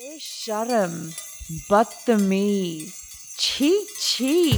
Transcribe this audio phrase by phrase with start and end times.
[0.00, 1.12] Sharam,
[1.68, 4.52] Badtameez, Chee Chee.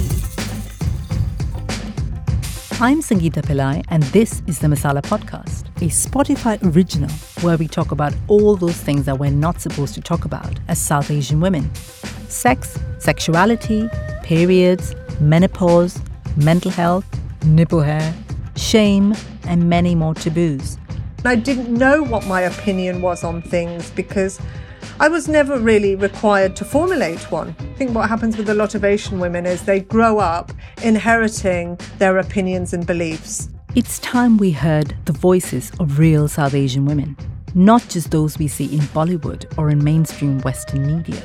[2.79, 7.09] I'm Sangeeta Pillai, and this is the Masala Podcast, a Spotify original
[7.41, 10.79] where we talk about all those things that we're not supposed to talk about as
[10.79, 11.69] South Asian women
[12.29, 13.89] sex, sexuality,
[14.23, 15.99] periods, menopause,
[16.37, 17.05] mental health,
[17.45, 18.15] nipple hair,
[18.55, 19.13] shame,
[19.45, 20.77] and many more taboos.
[21.25, 24.39] I didn't know what my opinion was on things because
[24.99, 27.55] I was never really required to formulate one.
[27.59, 30.51] I think what happens with a lot of Asian women is they grow up
[30.83, 33.49] inheriting their opinions and beliefs.
[33.75, 37.17] It's time we heard the voices of real South Asian women,
[37.55, 41.23] not just those we see in Bollywood or in mainstream Western media.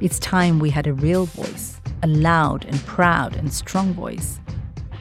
[0.00, 4.40] It's time we had a real voice, a loud and proud and strong voice.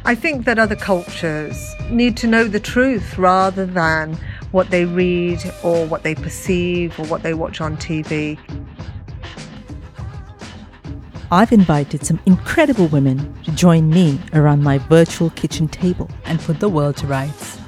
[0.06, 4.17] I think that other cultures need to know the truth rather than
[4.52, 8.38] what they read or what they perceive or what they watch on TV.
[11.31, 16.59] I've invited some incredible women to join me around my virtual kitchen table and put
[16.59, 17.59] the world to rights.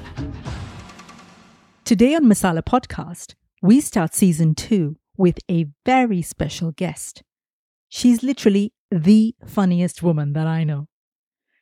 [1.84, 7.22] Today on Masala Podcast, we start season two with a very special guest.
[7.88, 10.88] She's literally the funniest woman that I know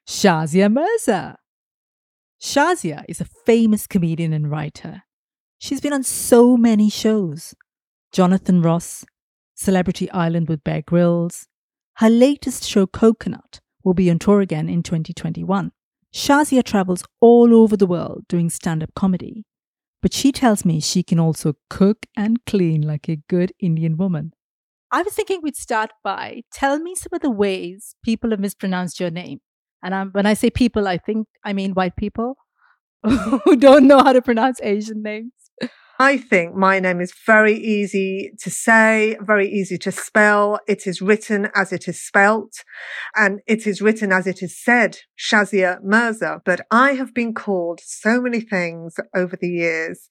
[0.08, 1.36] Shazia Mirza.
[2.40, 5.02] Shazia is a famous comedian and writer.
[5.62, 7.54] She's been on so many shows
[8.12, 9.04] Jonathan Ross,
[9.54, 11.48] Celebrity Island with Bear Grylls.
[11.96, 15.70] Her latest show, Coconut, will be on tour again in 2021.
[16.14, 19.44] Shazia travels all over the world doing stand up comedy,
[20.00, 24.32] but she tells me she can also cook and clean like a good Indian woman.
[24.90, 28.98] I was thinking we'd start by tell me some of the ways people have mispronounced
[28.98, 29.40] your name.
[29.82, 32.38] And I'm, when I say people, I think I mean white people
[33.02, 35.32] who don't know how to pronounce Asian names.
[36.00, 40.58] I think my name is very easy to say, very easy to spell.
[40.66, 42.64] It is written as it is spelt
[43.14, 46.40] and it is written as it is said, Shazia Mirza.
[46.42, 50.08] But I have been called so many things over the years.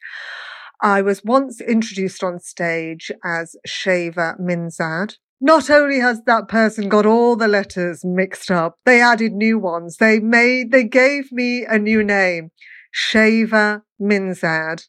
[0.79, 5.15] I was once introduced on stage as Shava Minzad.
[5.41, 9.97] Not only has that person got all the letters mixed up, they added new ones.
[9.97, 12.51] They made, they gave me a new name,
[12.93, 14.83] Shava Minzad.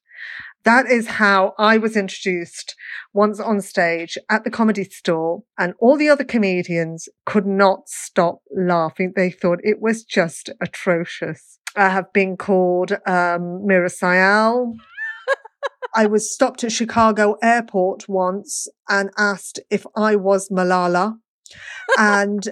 [0.65, 2.75] That is how I was introduced
[3.15, 8.41] once on stage at the comedy store and all the other comedians could not stop
[8.55, 9.15] laughing.
[9.17, 11.59] They thought it was just atrocious.
[11.77, 14.75] I have been called, um, Meera Syal.
[15.95, 21.19] I was stopped at Chicago airport once and asked if I was Malala.
[21.99, 22.51] And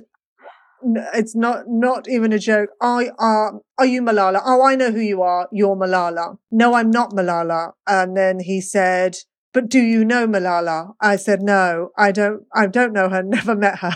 [1.14, 2.70] it's not not even a joke.
[2.80, 4.40] I are are you Malala?
[4.44, 5.48] Oh, I know who you are.
[5.52, 6.38] You're Malala.
[6.50, 7.72] No, I'm not Malala.
[7.86, 9.16] And then he said,
[9.52, 12.44] "But do you know Malala?" I said, "No, I don't.
[12.54, 13.22] I don't know her.
[13.24, 13.92] Never met her."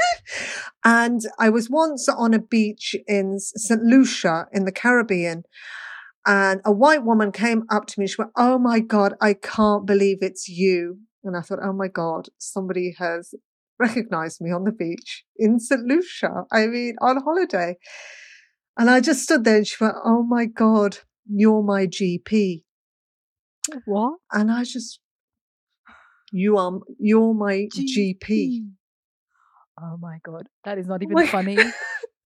[0.84, 3.82] and I was once on a beach in St.
[3.82, 5.44] Lucia in the Caribbean.
[6.24, 8.06] And a white woman came up to me.
[8.06, 10.98] She went, Oh my God, I can't believe it's you.
[11.24, 13.34] And I thought, Oh my God, somebody has
[13.78, 15.82] recognized me on the beach in St.
[15.82, 16.44] Lucia.
[16.52, 17.76] I mean, on holiday.
[18.78, 22.62] And I just stood there and she went, Oh my God, you're my GP.
[23.84, 24.14] What?
[24.32, 25.00] And I just,
[26.32, 28.16] you are, you're my GP.
[28.22, 28.66] GP.
[29.80, 30.48] Oh my God.
[30.64, 31.58] That is not oh even oh funny.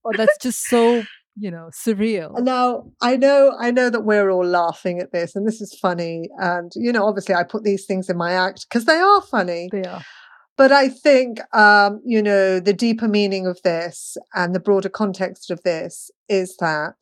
[0.05, 1.03] or that's just so,
[1.37, 2.41] you know, surreal.
[2.41, 6.29] Now, I know, I know that we're all laughing at this and this is funny.
[6.39, 9.69] And, you know, obviously I put these things in my act because they are funny.
[9.73, 10.03] They are.
[10.57, 15.51] But I think, um, you know, the deeper meaning of this and the broader context
[15.51, 16.97] of this is that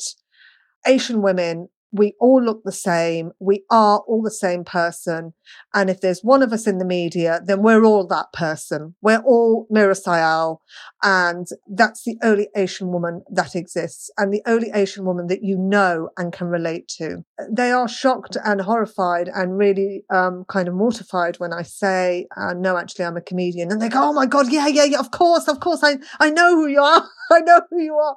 [0.87, 3.31] Asian women we all look the same.
[3.39, 5.33] We are all the same person.
[5.73, 8.97] And if there's one of us in the media, then we're all that person.
[9.01, 10.59] We're all Meera Syal.
[11.05, 15.57] And that's the only Asian woman that exists and the only Asian woman that you
[15.57, 17.25] know and can relate to.
[17.49, 22.55] They are shocked and horrified and really um, kind of mortified when I say, uh,
[22.55, 23.71] no, actually, I'm a comedian.
[23.71, 25.85] And they go, oh my God, yeah, yeah, yeah, of course, of course.
[25.85, 27.05] I, I know who you are.
[27.31, 28.17] I know who you are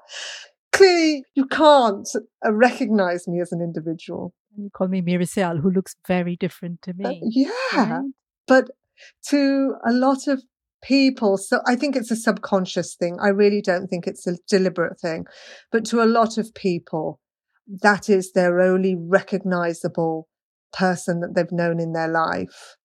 [0.77, 2.07] clearly you can't
[2.45, 4.33] uh, recognize me as an individual.
[4.55, 7.21] You call me Syal, who looks very different to uh, me.
[7.23, 8.01] Uh, yeah.
[8.47, 8.69] But
[9.29, 10.43] to a lot of
[10.83, 13.17] people, so I think it's a subconscious thing.
[13.21, 15.25] I really don't think it's a deliberate thing.
[15.71, 17.19] But to a lot of people,
[17.81, 20.27] that is their only recognizable
[20.73, 22.77] person that they've known in their life.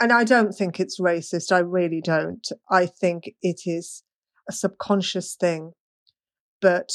[0.00, 1.50] And I don't think it's racist.
[1.50, 2.46] I really don't.
[2.70, 4.04] I think it is
[4.48, 5.72] a subconscious thing
[6.60, 6.90] but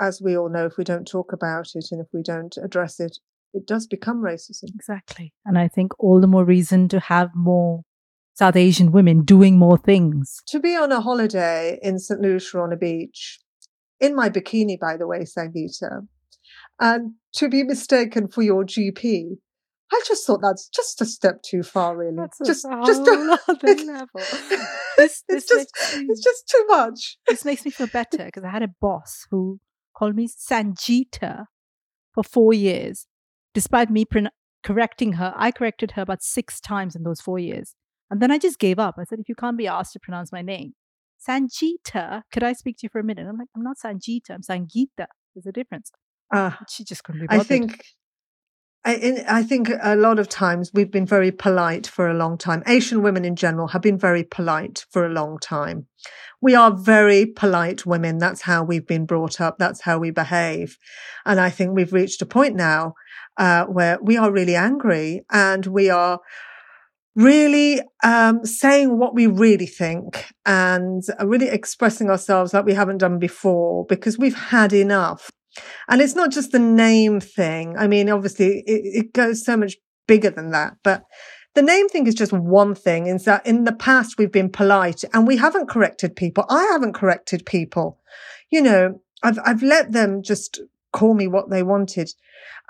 [0.00, 3.00] as we all know, if we don't talk about it and if we don't address
[3.00, 3.18] it,
[3.52, 4.74] it does become racism.
[4.74, 5.32] Exactly.
[5.44, 7.82] And I think all the more reason to have more
[8.34, 10.42] South Asian women doing more things.
[10.48, 12.20] To be on a holiday in St.
[12.20, 13.38] Lucia on a beach,
[14.00, 16.06] in my bikini, by the way, Sangeeta,
[16.80, 19.38] and to be mistaken for your GP,
[19.94, 22.16] I just thought that's just a step too far, really.
[22.16, 24.08] That's a just, whole just a, other level.
[24.96, 27.18] This, it's this, just, me, it's just too much.
[27.26, 29.58] this makes me feel better because I had a boss who
[29.96, 31.46] called me Sangeeta
[32.12, 33.06] for four years.
[33.54, 34.30] Despite me pron-
[34.62, 37.74] correcting her, I corrected her about six times in those four years.
[38.10, 38.94] And then I just gave up.
[38.98, 40.74] I said, if you can't be asked to pronounce my name,
[41.28, 43.26] Sangeeta, could I speak to you for a minute?
[43.28, 45.06] I'm like, I'm not Sangeeta, I'm Sangeeta.
[45.34, 45.90] There's a difference.
[46.32, 47.48] Uh, She just couldn't be I bothered.
[47.48, 47.84] think
[48.86, 52.62] I, think a lot of times we've been very polite for a long time.
[52.66, 55.86] Asian women in general have been very polite for a long time.
[56.42, 58.18] We are very polite women.
[58.18, 59.56] That's how we've been brought up.
[59.58, 60.76] That's how we behave.
[61.24, 62.92] And I think we've reached a point now
[63.38, 66.20] uh, where we are really angry and we are
[67.16, 73.18] really um, saying what we really think and really expressing ourselves like we haven't done
[73.18, 75.30] before because we've had enough.
[75.88, 77.76] And it's not just the name thing.
[77.78, 81.04] I mean, obviously it, it goes so much bigger than that, but
[81.54, 85.04] the name thing is just one thing is that in the past we've been polite
[85.12, 86.44] and we haven't corrected people.
[86.50, 88.00] I haven't corrected people.
[88.50, 90.60] You know, I've, I've let them just
[90.92, 92.10] call me what they wanted.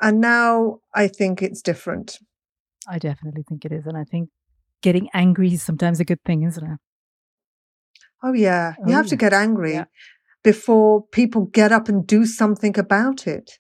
[0.03, 2.19] And now I think it's different.
[2.87, 3.87] I definitely think it is.
[3.87, 4.29] And I think
[4.83, 6.79] getting angry is sometimes a good thing, isn't it?
[8.23, 8.75] Oh yeah.
[8.87, 9.85] You Oh, have to get angry Yeah.
[10.45, 13.59] Before people get up and do something about it.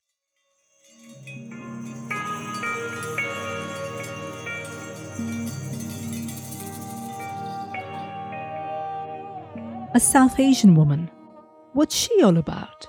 [9.94, 11.10] A South Asian woman.
[11.72, 12.88] What's she all about?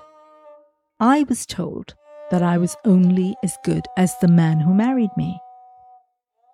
[1.00, 1.94] I was told
[2.30, 5.38] that I was only as good as the man who married me.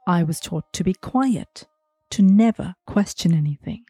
[0.07, 1.67] I was taught to be quiet,
[2.11, 3.85] to never question anything.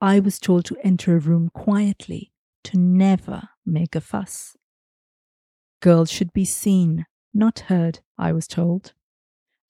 [0.00, 2.31] I was told to enter a room quietly,
[2.64, 4.56] to never make a fuss.
[5.80, 8.92] Girls should be seen, not heard, I was told.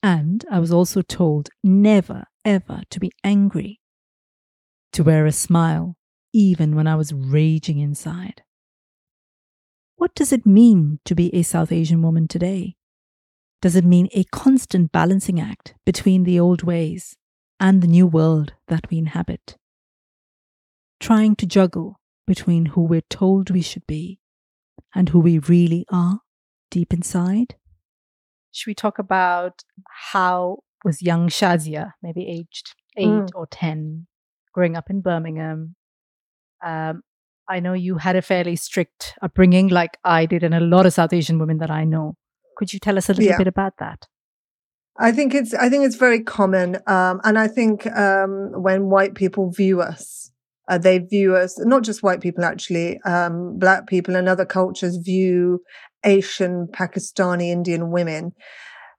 [0.02, 3.80] And I was also told never, ever to be angry
[4.92, 5.96] to wear a smile,
[6.32, 8.42] even when I was raging inside.
[9.96, 12.76] What does it mean to be a South Asian woman today?
[13.62, 17.16] Does it mean a constant balancing act between the old ways
[17.60, 19.56] and the new world that we inhabit?
[21.00, 24.18] Trying to juggle between who we're told we should be
[24.94, 26.20] and who we really are
[26.70, 27.56] deep inside?
[28.52, 29.62] Should we talk about
[30.12, 33.28] how was young Shazia, maybe aged eight Mm.
[33.34, 34.06] or 10,
[34.52, 35.76] growing up in Birmingham.
[36.64, 37.02] Um,
[37.48, 40.92] I know you had a fairly strict upbringing, like I did, and a lot of
[40.92, 42.16] South Asian women that I know.
[42.56, 43.38] Could you tell us a little Yeah.
[43.38, 44.06] bit about that?
[44.98, 49.14] I think it's I think it's very common, um, and I think um, when white
[49.14, 50.31] people view us,
[50.68, 54.96] uh, they view us not just white people actually, um, black people and other cultures
[54.96, 55.60] view
[56.04, 58.32] Asian, Pakistani, Indian women.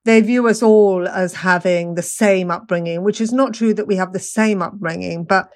[0.05, 3.95] They view us all as having the same upbringing, which is not true that we
[3.95, 5.49] have the same upbringing, but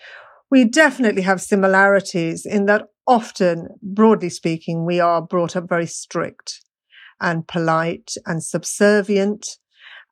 [0.50, 6.62] we definitely have similarities in that often, broadly speaking, we are brought up very strict
[7.20, 9.58] and polite and subservient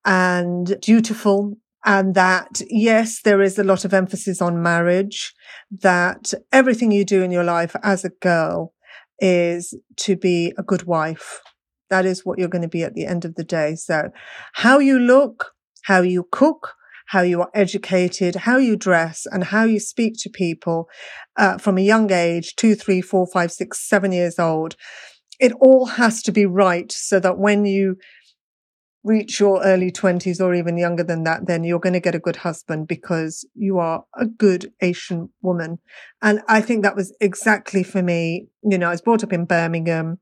[0.03, 1.57] and dutiful.
[1.85, 5.33] And that, yes, there is a lot of emphasis on marriage,
[5.71, 8.73] that everything you do in your life as a girl
[9.19, 11.41] is to be a good wife.
[11.91, 13.75] That is what you're going to be at the end of the day.
[13.75, 14.09] So
[14.53, 16.73] how you look, how you cook,
[17.07, 20.89] how you are educated, how you dress and how you speak to people
[21.37, 24.75] uh, from a young age, two, three, four, five, six, seven years old.
[25.39, 27.97] It all has to be right so that when you
[29.05, 32.19] reach your early 20s or even younger than that, then you're going to get a
[32.19, 35.77] good husband because you are a good Asian woman.
[36.23, 38.47] And I think that was exactly for me.
[38.63, 40.19] You know, I was brought up in Birmingham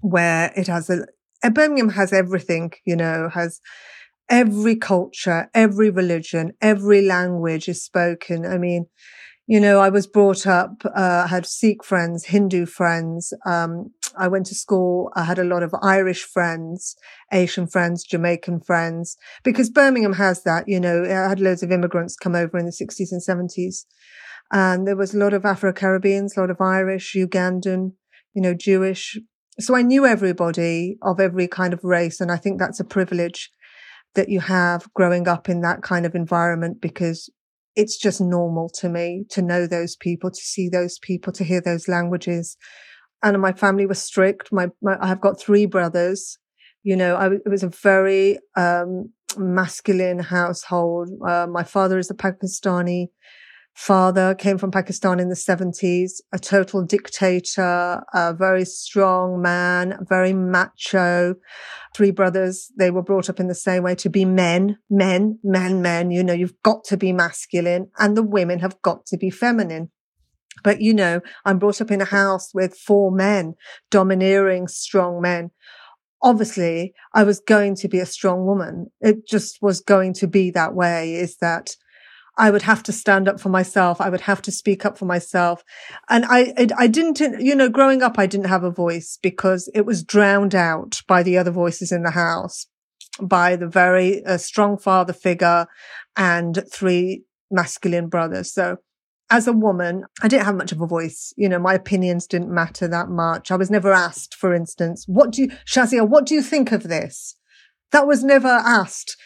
[0.00, 1.04] where it has a,
[1.44, 3.60] uh, Birmingham has everything, you know, has
[4.30, 8.46] every culture, every religion, every language is spoken.
[8.46, 8.86] I mean,
[9.46, 13.32] you know, I was brought up, uh, I had Sikh friends, Hindu friends.
[13.46, 15.10] Um, I went to school.
[15.14, 16.96] I had a lot of Irish friends,
[17.32, 22.16] Asian friends, Jamaican friends, because Birmingham has that, you know, I had loads of immigrants
[22.16, 23.84] come over in the 60s and 70s.
[24.52, 27.92] And there was a lot of Afro-Caribbeans, a lot of Irish, Ugandan,
[28.34, 29.18] you know, Jewish.
[29.60, 32.20] So I knew everybody of every kind of race.
[32.20, 33.50] And I think that's a privilege
[34.14, 37.30] that you have growing up in that kind of environment because
[37.76, 41.60] it's just normal to me to know those people, to see those people, to hear
[41.60, 42.56] those languages.
[43.22, 44.52] And my family was strict.
[44.52, 46.38] My, my I've got three brothers.
[46.82, 51.10] You know, I, it was a very um, masculine household.
[51.26, 53.08] Uh, my father is a Pakistani
[53.76, 60.32] father, came from Pakistan in the 70s, a total dictator, a very strong man, very
[60.32, 61.34] macho.
[61.94, 65.82] Three brothers, they were brought up in the same way to be men, men, men,
[65.82, 66.10] men.
[66.10, 69.90] You know, you've got to be masculine and the women have got to be feminine.
[70.64, 73.54] But you know, I'm brought up in a house with four men,
[73.90, 75.50] domineering, strong men.
[76.22, 78.86] Obviously, I was going to be a strong woman.
[79.02, 81.76] It just was going to be that way is that
[82.38, 84.00] I would have to stand up for myself.
[84.00, 85.64] I would have to speak up for myself.
[86.08, 89.70] And I, I, I didn't, you know, growing up, I didn't have a voice because
[89.74, 92.66] it was drowned out by the other voices in the house,
[93.20, 95.66] by the very uh, strong father figure
[96.16, 98.52] and three masculine brothers.
[98.52, 98.78] So
[99.30, 101.32] as a woman, I didn't have much of a voice.
[101.36, 103.50] You know, my opinions didn't matter that much.
[103.50, 106.84] I was never asked, for instance, what do you, Shazia, what do you think of
[106.84, 107.36] this?
[107.92, 109.16] That was never asked.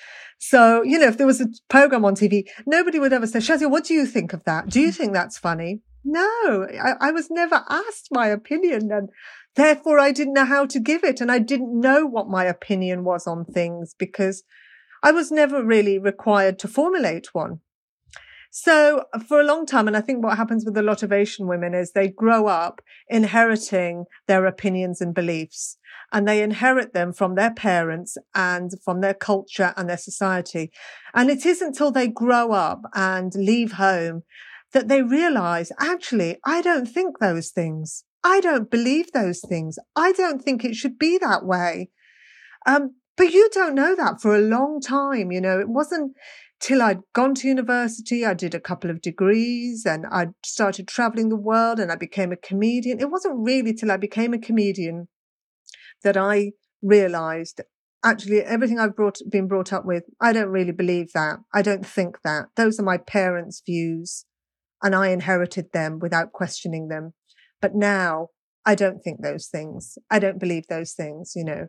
[0.43, 3.71] So, you know, if there was a program on TV, nobody would ever say, Shazia,
[3.71, 4.71] what do you think of that?
[4.71, 4.95] Do you mm.
[4.95, 5.83] think that's funny?
[6.03, 9.11] No, I, I was never asked my opinion and
[9.55, 11.21] therefore I didn't know how to give it.
[11.21, 14.43] And I didn't know what my opinion was on things because
[15.03, 17.61] I was never really required to formulate one.
[18.51, 21.47] So for a long time, and I think what happens with a lot of Asian
[21.47, 25.79] women is they grow up inheriting their opinions and beliefs
[26.13, 30.73] and they inherit them from their parents and from their culture and their society.
[31.15, 34.25] And it isn't until they grow up and leave home
[34.73, 38.05] that they realize, actually, I don't think those things.
[38.25, 39.79] I don't believe those things.
[39.95, 41.91] I don't think it should be that way.
[42.67, 45.31] Um, but you don't know that for a long time.
[45.31, 46.17] You know, it wasn't
[46.61, 48.25] till I'd gone to university.
[48.25, 52.33] I did a couple of degrees and I started traveling the world and I became
[52.33, 53.01] a comedian.
[53.01, 55.09] It wasn't really till I became a comedian
[56.03, 56.53] that I
[56.83, 57.61] realized
[58.05, 61.39] actually everything I've brought, been brought up with, I don't really believe that.
[61.53, 62.47] I don't think that.
[62.57, 64.25] Those are my parents' views
[64.83, 67.13] and I inherited them without questioning them.
[67.61, 68.29] But now
[68.65, 69.99] I don't think those things.
[70.11, 71.69] I don't believe those things, you know.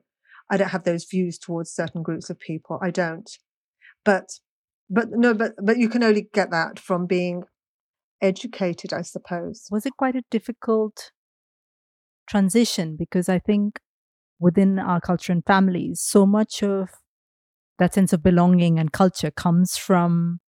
[0.49, 2.79] I don't have those views towards certain groups of people.
[2.81, 3.29] I don't.
[4.03, 4.29] But,
[4.91, 7.43] but no, but, but you can only get that from being
[8.21, 9.67] educated, I suppose.
[9.71, 11.11] Was it quite a difficult
[12.27, 12.97] transition?
[12.97, 13.79] Because I think
[14.37, 16.89] within our culture and families, so much of
[17.79, 20.41] that sense of belonging and culture comes from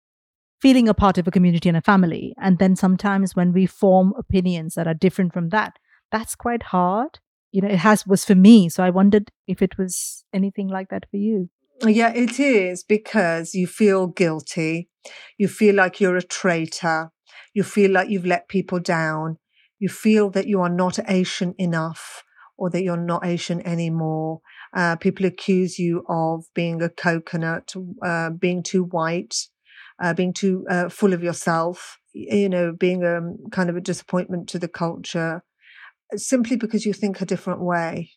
[0.60, 2.34] feeling a part of a community and a family.
[2.42, 5.78] And then sometimes when we form opinions that are different from that,
[6.12, 7.20] that's quite hard.
[7.52, 8.70] You know, it has was for me.
[8.70, 11.50] So I wondered if it was anything like that for you.
[11.86, 14.90] Yeah, it is because you feel guilty.
[15.38, 17.12] You feel like you're a traitor.
[17.54, 19.38] You feel like you've let people down.
[19.80, 22.24] You feel that you are not Asian enough
[22.58, 24.42] or that you're not Asian anymore.
[24.76, 27.74] Uh, people accuse you of being a coconut,
[28.04, 29.36] uh, being too white,
[30.02, 33.82] uh, being too uh, full of yourself, you know, being a um, kind of a
[33.82, 35.44] disappointment to the culture
[36.16, 38.12] simply because you think a different way.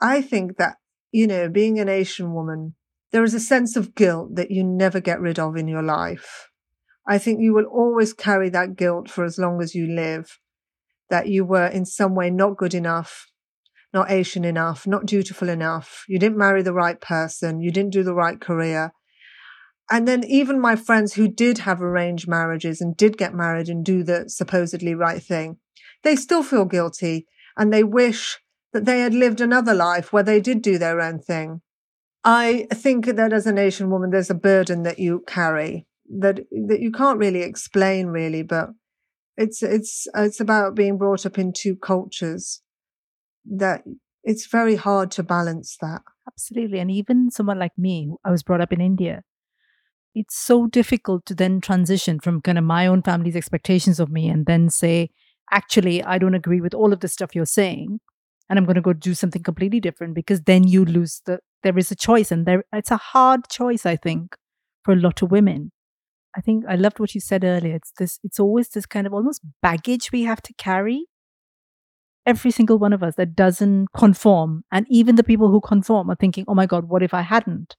[0.00, 0.76] I think that,
[1.14, 2.74] you know, being an Asian woman,
[3.12, 6.50] there is a sense of guilt that you never get rid of in your life.
[7.06, 10.40] I think you will always carry that guilt for as long as you live
[11.10, 13.30] that you were in some way not good enough,
[13.92, 16.04] not Asian enough, not dutiful enough.
[16.08, 17.60] You didn't marry the right person.
[17.60, 18.92] You didn't do the right career.
[19.88, 23.84] And then even my friends who did have arranged marriages and did get married and
[23.84, 25.58] do the supposedly right thing,
[26.02, 28.40] they still feel guilty and they wish
[28.74, 31.62] that they had lived another life where they did do their own thing.
[32.24, 35.86] I think that as an Asian woman, there's a burden that you carry
[36.18, 38.70] that, that you can't really explain really, but
[39.36, 42.62] it's it's it's about being brought up in two cultures
[43.44, 43.84] that
[44.22, 46.02] it's very hard to balance that.
[46.26, 49.22] Absolutely and even someone like me i was brought up in india.
[50.14, 54.28] It's so difficult to then transition from kind of my own family's expectations of me
[54.28, 55.10] and then say
[55.52, 58.00] actually i don't agree with all of the stuff you're saying
[58.48, 61.78] and i'm going to go do something completely different because then you lose the there
[61.78, 64.36] is a choice and there it's a hard choice i think
[64.84, 65.70] for a lot of women
[66.36, 67.76] I think I loved what you said earlier.
[67.76, 71.06] It's this it's always this kind of almost baggage we have to carry.
[72.26, 74.64] Every single one of us that doesn't conform.
[74.72, 77.76] And even the people who conform are thinking, oh my God, what if I hadn't?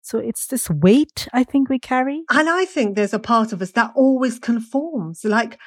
[0.00, 2.24] So it's this weight I think we carry.
[2.30, 5.24] And I think there's a part of us that always conforms.
[5.24, 5.58] Like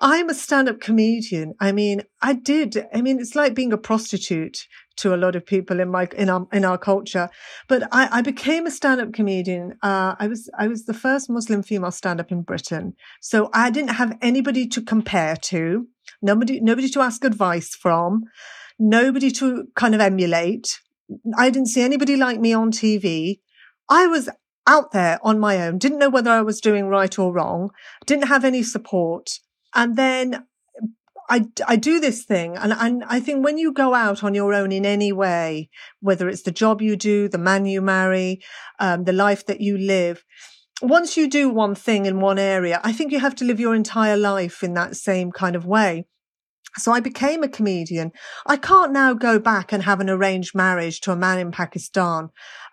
[0.00, 1.54] I'm a stand-up comedian.
[1.58, 2.86] I mean, I did.
[2.92, 6.28] I mean, it's like being a prostitute to a lot of people in my in
[6.28, 7.30] our in our culture.
[7.68, 9.78] But I, I became a stand-up comedian.
[9.82, 13.94] Uh, I was I was the first Muslim female stand-up in Britain, so I didn't
[13.94, 15.86] have anybody to compare to,
[16.20, 18.24] nobody nobody to ask advice from,
[18.78, 20.80] nobody to kind of emulate.
[21.38, 23.40] I didn't see anybody like me on TV.
[23.88, 24.28] I was
[24.66, 27.70] out there on my own, didn't know whether I was doing right or wrong,
[28.04, 29.38] didn't have any support.
[29.76, 30.46] And then
[31.28, 32.56] I, I do this thing.
[32.56, 36.28] And, and I think when you go out on your own in any way, whether
[36.28, 38.40] it's the job you do, the man you marry,
[38.80, 40.24] um, the life that you live,
[40.82, 43.74] once you do one thing in one area, I think you have to live your
[43.74, 46.06] entire life in that same kind of way.
[46.78, 48.12] So I became a comedian.
[48.46, 52.28] I can't now go back and have an arranged marriage to a man in Pakistan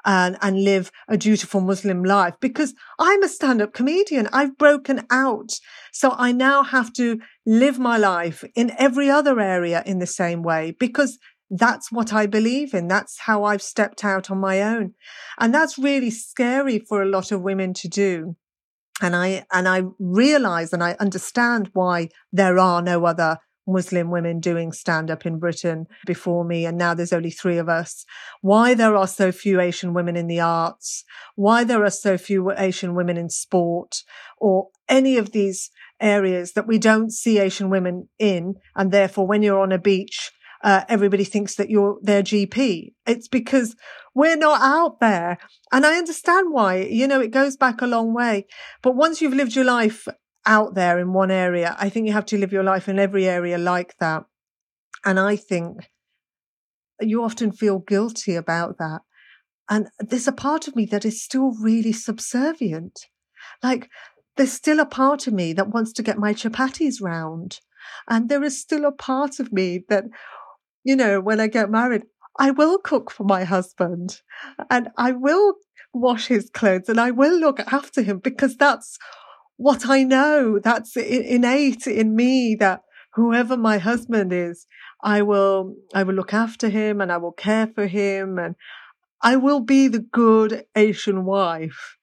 [0.06, 4.28] and, and live a dutiful Muslim life because I'm a stand-up comedian.
[4.34, 5.52] I've broken out.
[5.92, 10.44] So I now have to live my life in every other area in the same
[10.44, 11.18] way because
[11.50, 12.88] that's what I believe in.
[12.88, 14.94] That's how I've stepped out on my own.
[15.40, 18.36] And that's really scary for a lot of women to do.
[19.02, 24.40] And I, and I realize and I understand why there are no other Muslim women
[24.40, 28.06] doing stand up in Britain before me, and now there's only three of us.
[28.42, 31.04] Why there are so few Asian women in the arts,
[31.36, 34.04] why there are so few Asian women in sport,
[34.38, 39.42] or any of these areas that we don't see Asian women in, and therefore when
[39.42, 40.32] you're on a beach,
[40.64, 42.94] uh, everybody thinks that you're their GP.
[43.06, 43.76] It's because
[44.16, 45.38] we're not out there.
[45.72, 48.48] And I understand why, you know, it goes back a long way.
[48.82, 50.08] But once you've lived your life
[50.46, 51.76] out there in one area.
[51.80, 54.26] I think you have to live your life in every area like that.
[55.06, 55.90] And I think
[57.00, 59.02] you often feel guilty about that.
[59.70, 63.08] And there's a part of me that is still really subservient.
[63.62, 63.90] Like
[64.36, 67.60] there's still a part of me that wants to get my chapatis round.
[68.10, 70.06] And there is still a part of me that,
[70.84, 72.04] you know, when I get married,
[72.40, 74.22] I will cook for my husband
[74.70, 75.56] and I will
[75.94, 78.98] wash his clothes and I will look after him because that's
[79.58, 80.60] what I know.
[80.60, 82.82] That's innate in me that
[83.14, 84.66] whoever my husband is,
[85.02, 88.56] I will, I will look after him and I will care for him and
[89.22, 91.98] I will be the good Asian wife.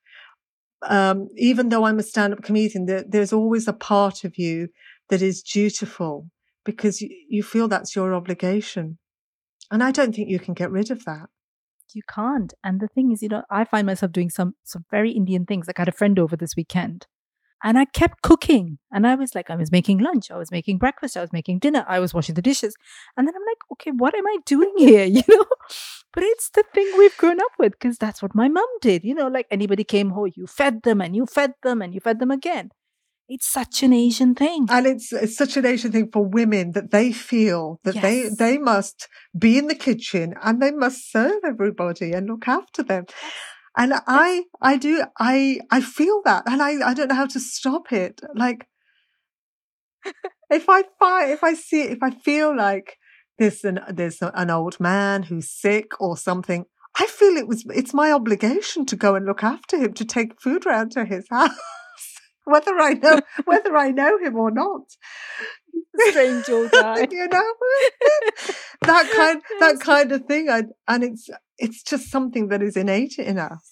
[0.83, 4.69] Um, even though I'm a stand-up comedian, there, there's always a part of you
[5.10, 6.30] that is dutiful
[6.65, 8.99] because you, you feel that's your obligation.
[9.71, 11.28] And I don't think you can get rid of that
[11.95, 12.52] you can't.
[12.63, 15.67] And the thing is, you know, I find myself doing some some very Indian things.
[15.67, 17.06] Like I had a friend over this weekend,
[17.63, 18.79] and I kept cooking.
[18.93, 21.59] And I was like, I was making lunch, I was making breakfast, I was making
[21.59, 22.75] dinner, I was washing the dishes.
[23.17, 25.05] And then I'm like, okay, what am I doing here?
[25.05, 25.45] You know?
[26.13, 29.05] But it's the thing we've grown up with because that's what my mom did.
[29.05, 32.01] You know, like anybody came home, you fed them and you fed them and you
[32.01, 32.71] fed them again.
[33.29, 34.67] It's such an Asian thing.
[34.69, 38.03] And it's, it's such an Asian thing for women that they feel that yes.
[38.03, 39.07] they, they must
[39.39, 43.05] be in the kitchen and they must serve everybody and look after them.
[43.80, 47.40] And I, I do, I, I feel that and I, I don't know how to
[47.40, 48.21] stop it.
[48.34, 48.66] Like,
[50.50, 52.99] if I find, if I see, if I feel like
[53.38, 56.66] there's an, there's an old man who's sick or something,
[56.99, 60.43] I feel it was, it's my obligation to go and look after him, to take
[60.43, 61.58] food round to his house.
[62.45, 64.83] Whether I know, whether I know him or not.
[66.09, 67.07] Strange old guy.
[67.11, 67.53] you know?
[68.83, 70.49] that kind, that kind of thing.
[70.49, 73.67] I, and it's, it's just something that is innate in us.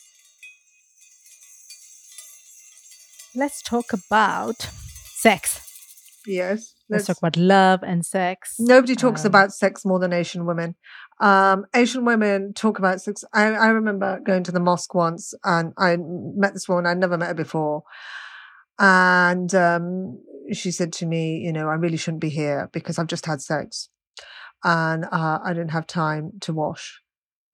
[3.34, 4.68] Let's talk about
[5.16, 5.64] sex.
[6.26, 6.74] Yes.
[6.90, 8.56] Let's, let's talk about love and sex.
[8.58, 10.74] Nobody talks um, about sex more than Asian women.
[11.20, 13.24] Um, Asian women talk about sex.
[13.32, 16.86] I, I remember going to the mosque once and I met this woman.
[16.86, 17.82] I'd never met her before.
[18.78, 20.20] And um,
[20.52, 23.40] she said to me, you know, I really shouldn't be here because I've just had
[23.40, 23.88] sex
[24.64, 27.00] and uh, I didn't have time to wash.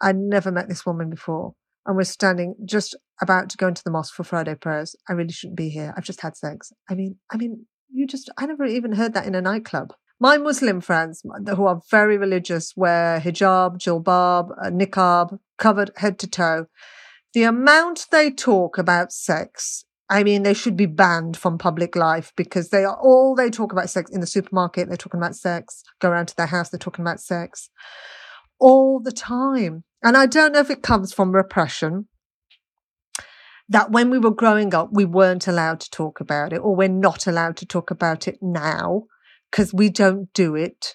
[0.00, 1.54] I'd never met this woman before.
[1.86, 4.96] And we're standing just about to go into the mosque for Friday prayers.
[5.08, 5.92] I really shouldn't be here.
[5.96, 6.72] I've just had sex.
[6.88, 9.92] I mean, I mean, you just, I never even heard that in a nightclub.
[10.18, 11.22] My Muslim friends
[11.54, 16.66] who are very religious wear hijab, jilbab, uh, niqab, covered head to toe.
[17.34, 19.84] The amount they talk about sex,
[20.14, 23.72] I mean, they should be banned from public life because they are all they talk
[23.72, 24.86] about sex in the supermarket.
[24.86, 25.82] They're talking about sex.
[26.00, 26.68] Go around to their house.
[26.70, 27.68] They're talking about sex
[28.60, 29.82] all the time.
[30.04, 32.06] And I don't know if it comes from repression
[33.68, 36.88] that when we were growing up, we weren't allowed to talk about it, or we're
[36.88, 39.06] not allowed to talk about it now
[39.50, 40.94] because we don't do it.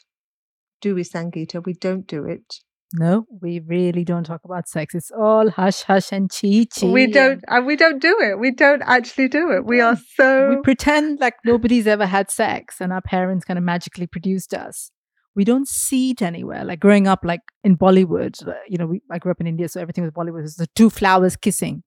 [0.80, 1.66] Do we, Sangeeta?
[1.66, 2.62] We don't do it.
[2.94, 4.96] No, we really don't talk about sex.
[4.96, 6.88] It's all hush hush and chi chi.
[6.88, 8.40] We don't, and we don't do it.
[8.40, 9.66] We don't actually do it.
[9.66, 10.50] We are so.
[10.50, 14.92] We pretend like nobody's ever had sex and our parents kind of magically produced us
[15.36, 16.66] we don't see it anywhere.
[16.66, 19.70] Like growing up, like in Bollywood, uh, you know, we, I grew up in India,
[19.70, 20.44] so everything was Bollywood.
[20.44, 21.84] It's the two flowers kissing.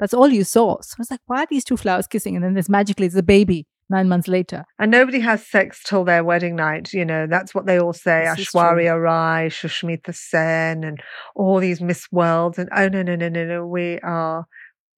[0.00, 0.80] That's all you saw.
[0.80, 2.34] So I was like, why are these two flowers kissing?
[2.34, 4.64] And then there's magically it's a baby nine months later.
[4.78, 6.92] And nobody has sex till their wedding night.
[6.92, 8.30] You know, that's what they all say.
[8.36, 8.48] This.
[8.52, 11.00] Aishwarya Rai, Shushmita Sen, and
[11.34, 12.58] all these Miss Worlds.
[12.58, 13.66] And oh, no, no, no, no, no.
[13.66, 14.46] We are,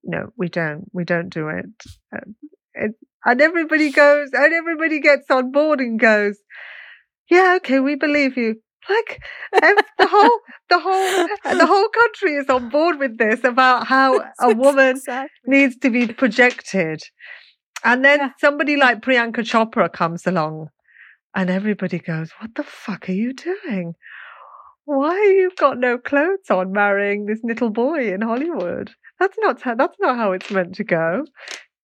[0.03, 0.85] no, we don't.
[0.93, 1.65] We don't do it.
[2.15, 2.19] Uh,
[2.73, 2.91] it
[3.25, 6.37] and everybody goes, and everybody gets on board and goes,
[7.29, 8.55] yeah, okay, we believe you.
[8.89, 9.21] Like
[9.51, 14.53] the whole, the whole, the whole country is on board with this about how a
[14.55, 15.29] woman Exactly.
[15.45, 17.01] needs to be projected.
[17.83, 20.69] And then somebody like Priyanka Chopra comes along
[21.35, 23.95] and everybody goes, What the fuck are you doing?
[24.85, 28.91] Why you've got no clothes on marrying this little boy in Hollywood?
[29.19, 31.25] That's not how, that's not how it's meant to go.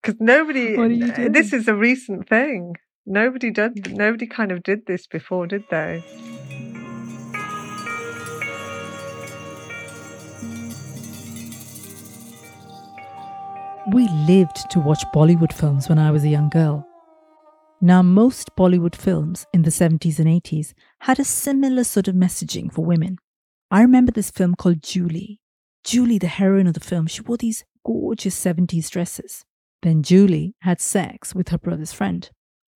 [0.01, 2.75] Because nobody, you this is a recent thing.
[3.05, 6.03] Nobody did, nobody kind of did this before, did they?
[13.87, 16.87] We lived to watch Bollywood films when I was a young girl.
[17.81, 22.73] Now, most Bollywood films in the 70s and 80s had a similar sort of messaging
[22.73, 23.17] for women.
[23.69, 25.39] I remember this film called Julie.
[25.83, 29.45] Julie, the heroine of the film, she wore these gorgeous 70s dresses.
[29.83, 32.27] Then Julie had sex with her brother's friend.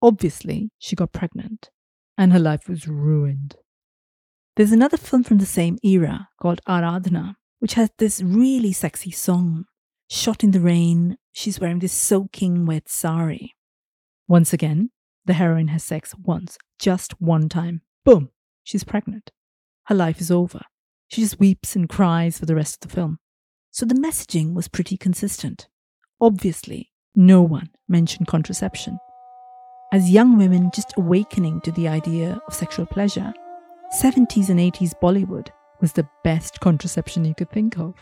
[0.03, 1.71] Obviously, she got pregnant,
[2.19, 3.55] and her life was ruined.
[4.55, 9.65] There's another film from the same era called Aradhana, which has this really sexy song
[10.09, 11.17] shot in the rain.
[11.31, 13.55] She's wearing this soaking wet sari.
[14.27, 14.89] Once again,
[15.25, 17.81] the heroine has sex once, just one time.
[18.03, 18.29] Boom,
[18.63, 19.31] she's pregnant.
[19.85, 20.61] Her life is over.
[21.07, 23.19] She just weeps and cries for the rest of the film.
[23.71, 25.67] So the messaging was pretty consistent.
[26.21, 28.99] Obviously, no one mentioned contraception.
[29.91, 33.33] As young women just awakening to the idea of sexual pleasure,
[34.01, 35.47] 70s and 80s Bollywood
[35.81, 37.95] was the best contraception you could think of.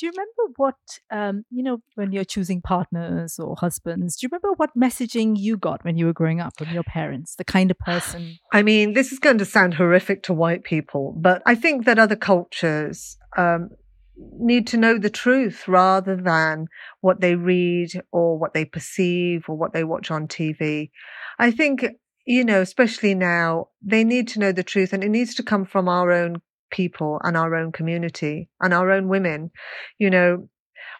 [0.00, 0.76] Do you remember what,
[1.10, 5.58] um, you know, when you're choosing partners or husbands, do you remember what messaging you
[5.58, 7.34] got when you were growing up from your parents?
[7.34, 8.38] The kind of person.
[8.52, 11.98] I mean, this is going to sound horrific to white people, but I think that
[11.98, 13.68] other cultures um,
[14.16, 16.68] need to know the truth rather than
[17.02, 20.90] what they read or what they perceive or what they watch on TV.
[21.38, 21.84] I think,
[22.24, 25.66] you know, especially now, they need to know the truth and it needs to come
[25.66, 29.50] from our own people and our own community and our own women.
[29.98, 30.48] You know,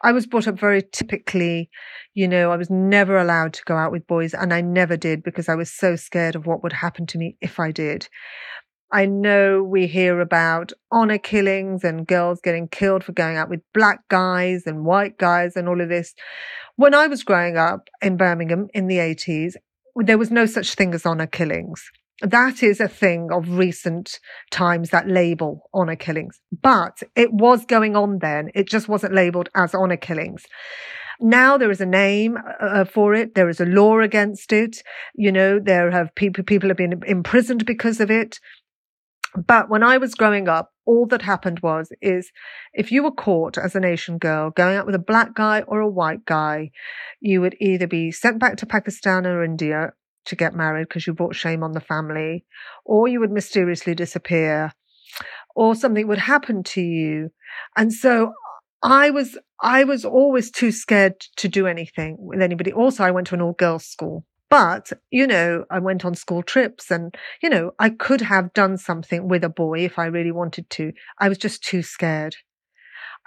[0.03, 1.71] I was brought up very typically,
[2.15, 5.23] you know, I was never allowed to go out with boys and I never did
[5.23, 8.09] because I was so scared of what would happen to me if I did.
[8.93, 13.61] I know we hear about honor killings and girls getting killed for going out with
[13.73, 16.13] black guys and white guys and all of this.
[16.75, 19.55] When I was growing up in Birmingham in the 80s,
[19.97, 21.89] there was no such thing as honor killings.
[22.23, 26.41] That is a thing of recent times, that label honor killings.
[26.63, 28.51] But it was going on then.
[28.55, 30.45] It just wasn't labeled as honor killings.
[31.21, 33.35] Now there is a name uh, for it.
[33.35, 34.83] There is a law against it.
[35.15, 38.39] You know, there have people, people have been imprisoned because of it.
[39.35, 42.33] But when I was growing up, all that happened was, is
[42.73, 45.81] if you were caught as an Asian girl going out with a black guy or
[45.81, 46.71] a white guy,
[47.21, 49.93] you would either be sent back to Pakistan or India
[50.27, 52.45] to get married because you brought shame on the family,
[52.85, 54.73] or you would mysteriously disappear,
[55.55, 57.31] or something would happen to you.
[57.77, 58.33] And so
[58.83, 62.73] I was, I was always too scared to do anything with anybody.
[62.73, 64.25] Also, I went to an all girls school.
[64.49, 68.79] But, you know, I went on school trips and, you know, I could have done
[68.79, 70.93] something with a boy if I really wanted to.
[71.21, 72.35] I was just too scared.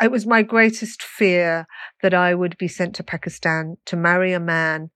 [0.01, 1.65] It was my greatest fear
[2.01, 4.91] that I would be sent to Pakistan to marry a man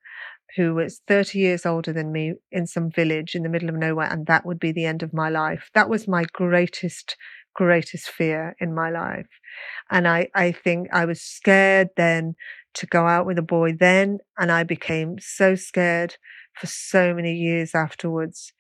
[0.56, 4.12] who was 30 years older than me in some village in the middle of nowhere,
[4.12, 5.70] and that would be the end of my life.
[5.74, 7.16] That was my greatest,
[7.54, 9.28] greatest fear in my life.
[9.90, 12.36] And I, I think I was scared then
[12.76, 16.16] to go out with a boy then, and I became so scared
[16.54, 18.54] for so many years afterwards.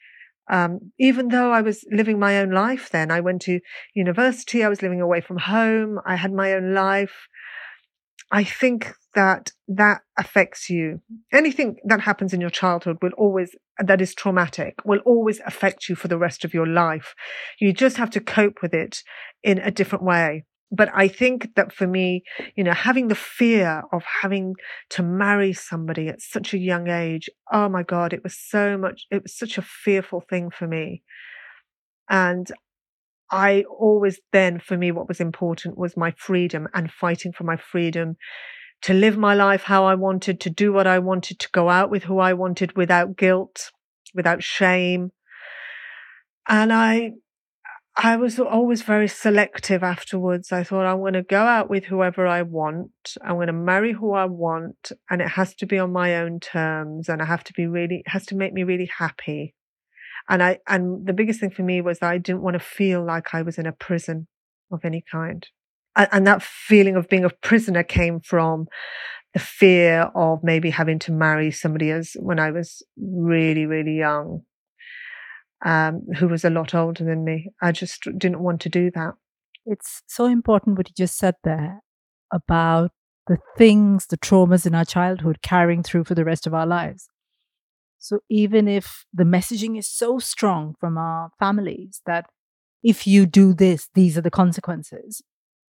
[0.50, 3.60] Um, even though I was living my own life then, I went to
[3.94, 7.28] university, I was living away from home, I had my own life.
[8.32, 11.02] I think that that affects you.
[11.32, 15.96] Anything that happens in your childhood will always, that is traumatic, will always affect you
[15.96, 17.16] for the rest of your life.
[17.60, 19.02] You just have to cope with it
[19.44, 20.46] in a different way.
[20.70, 22.24] But I think that for me,
[22.56, 24.56] you know, having the fear of having
[24.90, 29.06] to marry somebody at such a young age, oh my God, it was so much,
[29.10, 31.04] it was such a fearful thing for me.
[32.10, 32.52] And
[33.30, 37.58] I always then, for me, what was important was my freedom and fighting for my
[37.58, 38.16] freedom
[38.84, 41.90] to live my life how I wanted, to do what I wanted, to go out
[41.90, 43.72] with who I wanted without guilt,
[44.14, 45.12] without shame.
[46.48, 47.14] And I,
[47.98, 50.52] I was always very selective afterwards.
[50.52, 52.92] I thought I'm going to go out with whoever I want.
[53.24, 56.40] I'm going to marry who I want and it has to be on my own
[56.40, 59.56] terms and I have to be really, it has to make me really happy.
[60.30, 63.04] And I, and the biggest thing for me was that I didn't want to feel
[63.04, 64.28] like I was in a prison
[64.72, 65.48] of any kind.
[65.96, 68.68] And, and that feeling of being a prisoner came from
[69.34, 74.42] the fear of maybe having to marry somebody as when I was really, really young
[75.66, 77.50] um, who was a lot older than me.
[77.62, 79.14] I just didn't want to do that.
[79.66, 81.82] It's so important what you just said there
[82.34, 82.92] about
[83.28, 87.10] the things, the traumas in our childhood carrying through for the rest of our lives.
[88.08, 92.26] So even if the messaging is so strong from our families that
[92.84, 95.22] if you do this, these are the consequences,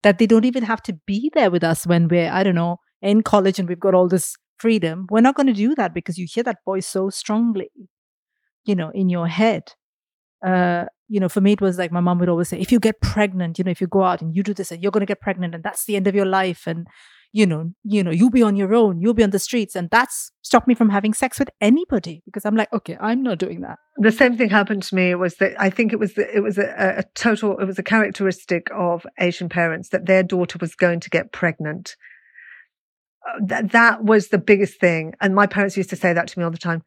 [0.02, 2.78] that they don't even have to be there with us when we're, I don't know,
[3.02, 5.08] in college and we've got all this freedom.
[5.10, 7.70] We're not going to do that because you hear that voice so strongly
[8.66, 9.74] you know, in your head.
[10.46, 12.80] Uh, you know, for me, it was like my mom would always say, if you
[12.80, 15.02] get pregnant, you know, if you go out and you do this and you're going
[15.02, 16.68] to get pregnant and that's the end of your life.
[16.68, 16.88] And,
[17.34, 19.76] you know, you know, you'll be on your own, you'll be on the streets.
[19.76, 23.40] And that's stopped me from having sex with anybody because I'm like, okay, I'm not
[23.40, 23.80] doing that.
[23.98, 26.60] The same thing happened to me was that I think it was, the, it was
[26.60, 31.00] a, a total, it was a characteristic of Asian parents that their daughter was going
[31.00, 31.96] to get pregnant.
[33.28, 35.16] Uh, that, that was the biggest thing.
[35.20, 36.84] And my parents used to say that to me all the time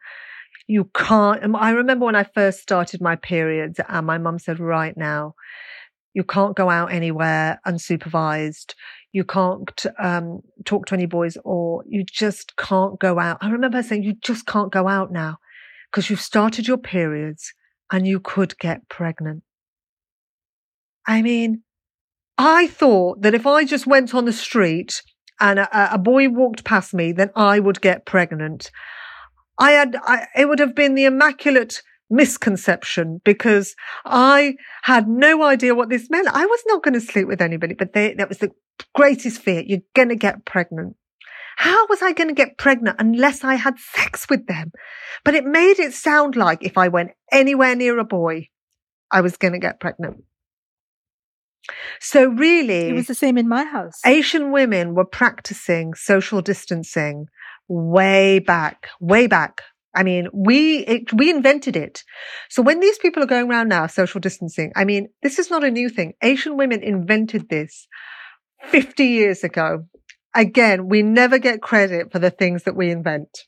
[0.69, 1.55] you can't.
[1.57, 5.35] I remember when I first started my periods, and my mum said, right now,
[6.13, 8.75] you can't go out anywhere unsupervised.
[9.17, 13.39] You can't um, talk to any boys, or you just can't go out.
[13.41, 15.39] I remember saying, you just can't go out now
[15.91, 17.55] because you've started your periods
[17.91, 19.43] and you could get pregnant.
[21.07, 21.63] I mean,
[22.37, 25.01] I thought that if I just went on the street
[25.41, 28.71] and a, a boy walked past me, then I would get pregnant.
[29.59, 35.75] I had, I, it would have been the immaculate misconception because I had no idea
[35.75, 36.29] what this meant.
[36.29, 38.53] I was not going to sleep with anybody, but they, that was the
[38.95, 39.63] greatest fear.
[39.67, 40.97] You're going to get pregnant.
[41.57, 44.73] How was I going to get pregnant unless I had sex with them?
[45.25, 48.49] But it made it sound like if I went anywhere near a boy,
[49.11, 50.25] I was going to get pregnant.
[52.01, 54.01] So really, it was the same in my house.
[54.05, 57.27] Asian women were practicing social distancing
[57.69, 59.63] way back, way back.
[59.97, 62.05] I mean, we, it, we invented it.
[62.51, 65.65] So when these people are going around now, social distancing, I mean, this is not
[65.65, 66.13] a new thing.
[66.23, 67.89] Asian women invented this
[68.65, 69.87] 50 years ago.
[70.35, 73.47] Again, we never get credit for the things that we invent.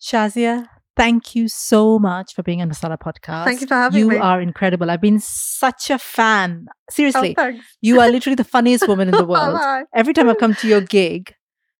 [0.00, 3.44] Shazia, thank you so much for being on the Masala podcast.
[3.44, 4.16] Thank you for having you me.
[4.16, 4.88] You are incredible.
[4.88, 6.66] I've been such a fan.
[6.90, 9.58] Seriously, oh, you are literally the funniest woman in the world.
[9.92, 11.34] Every time I've come to your gig,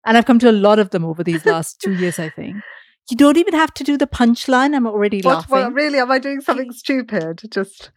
[0.05, 2.57] and I've come to a lot of them over these last two years, I think.
[3.11, 4.75] You don't even have to do the punchline.
[4.75, 5.51] I'm already what, laughing.
[5.51, 5.99] What, really?
[5.99, 7.43] Am I doing something stupid?
[7.51, 7.90] Just.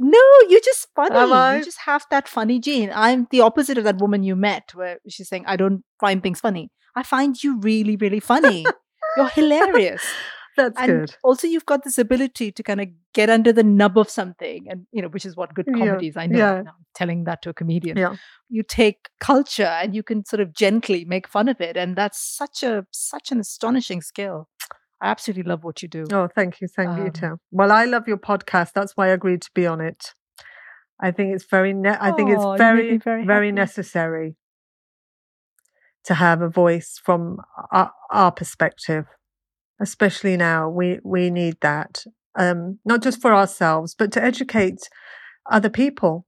[0.00, 1.58] No, you're just funny.
[1.58, 2.90] You just have that funny gene.
[2.94, 6.40] I'm the opposite of that woman you met where she's saying, I don't find things
[6.40, 6.70] funny.
[6.94, 8.64] I find you really, really funny.
[9.16, 10.02] you're hilarious.
[10.58, 11.16] That's and good.
[11.22, 14.86] Also, you've got this ability to kind of get under the nub of something, and
[14.92, 16.14] you know, which is what good comedies.
[16.16, 16.22] Yeah.
[16.22, 16.38] I know.
[16.38, 16.54] Yeah.
[16.58, 17.96] I'm telling that to a comedian.
[17.96, 18.16] Yeah.
[18.48, 22.20] You take culture and you can sort of gently make fun of it, and that's
[22.20, 24.48] such a such an astonishing skill.
[25.00, 26.06] I absolutely love what you do.
[26.12, 27.38] Oh, thank you, thank Um, you too.
[27.52, 28.72] Well, I love your podcast.
[28.74, 30.12] That's why I agreed to be on it.
[31.00, 31.72] I think it's very.
[31.72, 34.34] Ne- I think Oh, it's you very, very very necessary
[36.04, 37.38] to have a voice from
[37.70, 39.04] our, our perspective,
[39.80, 40.68] especially now.
[40.68, 42.04] We we need that,
[42.38, 44.88] um, not just for ourselves, but to educate
[45.50, 46.26] other people,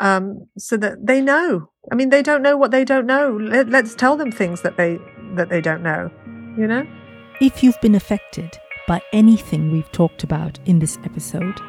[0.00, 1.70] um, so that they know.
[1.90, 3.36] I mean, they don't know what they don't know.
[3.40, 4.98] Let, let's tell them things that they
[5.34, 6.10] that they don't know.
[6.56, 6.86] You know.
[7.40, 11.60] If you've been affected by anything we've talked about in this episode,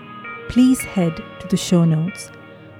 [0.48, 2.32] please head to the show notes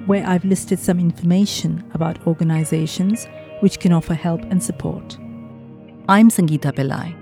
[0.06, 3.28] where I've listed some information about organizations
[3.60, 5.18] which can offer help and support.
[6.08, 7.19] I'm Sangeeta Pillai.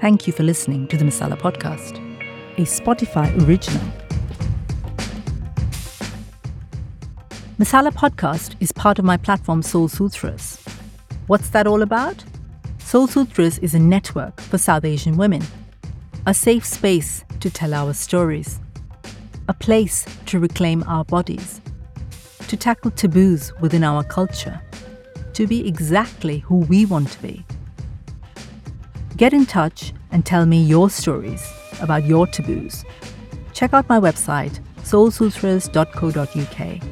[0.00, 1.98] Thank you for listening to the Masala Podcast,
[2.56, 3.82] a Spotify original.
[7.58, 10.58] Masala Podcast is part of my platform Soul Sutras.
[11.26, 12.24] What's that all about?
[12.78, 15.42] Soul Sutras is a network for South Asian women,
[16.26, 18.58] a safe space to tell our stories,
[19.48, 21.60] a place to reclaim our bodies,
[22.48, 24.62] to tackle taboos within our culture,
[25.34, 27.44] to be exactly who we want to be.
[29.20, 31.46] Get in touch and tell me your stories
[31.82, 32.86] about your taboos.
[33.52, 36.82] Check out my website, soulsutras.co.uk,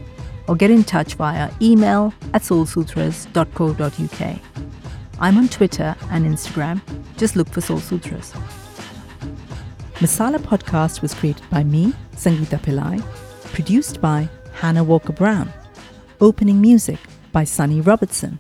[0.46, 4.38] or get in touch via email at soulsutras.co.uk.
[5.18, 6.82] I'm on Twitter and Instagram.
[7.16, 8.34] Just look for Soul Sutras.
[9.94, 13.02] Masala Podcast was created by me, Sangeeta Pillai,
[13.54, 15.50] produced by Hannah Walker Brown.
[16.20, 16.98] Opening music
[17.32, 18.38] by Sonny Robertson.